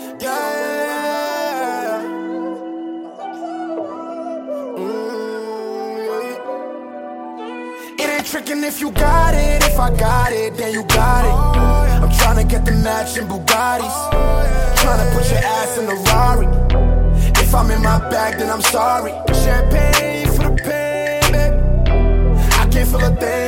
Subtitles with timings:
[0.00, 2.00] Yeah, yeah.
[4.78, 5.20] Mm-hmm.
[8.00, 9.62] It ain't tricking if you got it.
[9.62, 11.34] If I got it, then you got it.
[12.02, 14.10] I'm trying to get the matching Bugattis.
[14.80, 16.46] Trying to put your ass in the Rari.
[17.38, 19.12] If I'm in my bag, then I'm sorry.
[19.34, 21.60] Champagne for the pain, baby.
[22.54, 23.39] I can't feel a thing.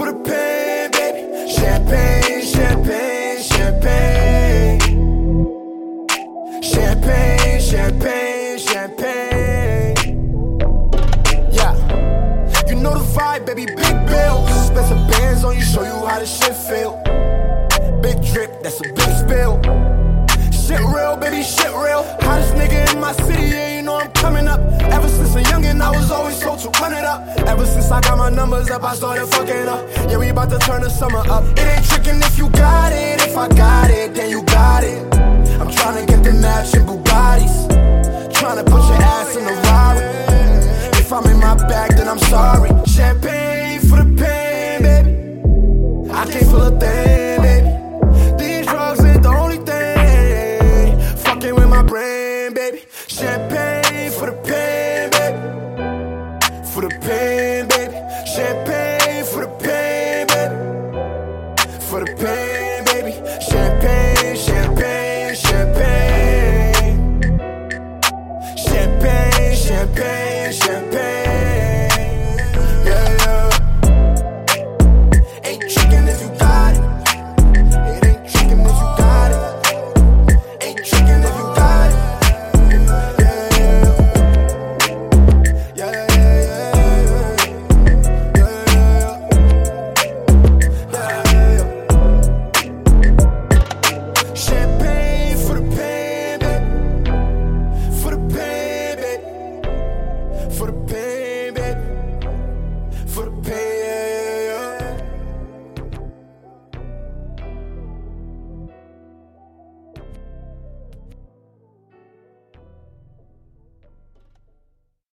[0.00, 1.52] For the pain, baby.
[1.52, 4.80] Champagne, champagne, champagne.
[6.62, 9.96] Champagne, champagne, champagne.
[11.52, 11.74] Yeah.
[12.66, 13.66] You know the vibe, baby.
[13.66, 14.48] Big bills.
[14.68, 16.96] Spend some bands on you, show you how this shit feel.
[18.00, 19.60] Big drip, that's a big spill.
[20.50, 22.04] Shit real, baby, shit real.
[22.24, 24.60] Hottest nigga in my city, yeah, you know I'm coming up.
[24.96, 27.20] Ever since a youngin', I was always told to run it up.
[27.40, 29.84] Ever since I got my numbers up, I started fucking up.
[30.08, 31.44] Yeah, we about to turn the summer up.
[31.58, 33.20] It ain't tricking if you got it.
[33.20, 35.02] If I got it, then you got it.
[35.60, 37.66] I'm tryna get the matching Bugattis.
[38.32, 40.04] Tryna put your ass in the Rari.
[41.00, 42.70] If I'm in my bag, then I'm sorry.
[42.86, 46.10] Champagne for the pain, baby.
[46.12, 48.38] I can't feel a thing, baby.
[48.38, 51.16] These drugs ain't the only thing.
[51.24, 52.84] Fucking with my brain, baby.
[53.08, 53.69] Champagne
[57.40, 57.98] pain, baby.
[58.34, 60.56] Champagne for the pain, baby.
[61.88, 62.39] For the pain.
[62.39, 62.39] Champagne